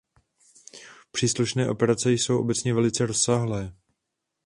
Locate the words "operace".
1.69-2.11